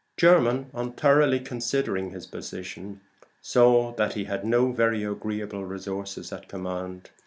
Jermyn, 0.17 0.71
on 0.73 0.93
thoroughly 0.93 1.39
considering 1.39 2.09
his 2.09 2.25
position, 2.25 3.01
saw 3.39 3.91
that 3.97 4.13
he 4.15 4.23
had 4.23 4.43
no 4.43 4.71
very 4.71 5.03
agreeable 5.03 5.63
resources 5.63 6.33
at 6.33 6.47
command. 6.49 7.11